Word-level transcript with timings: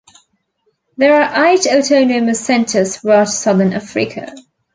There 0.97 1.21
are 1.21 1.45
eight 1.45 1.67
autonomous 1.67 2.43
centres 2.43 2.97
throughout 2.97 3.29
Southern 3.29 3.71
Africa. 3.73 4.31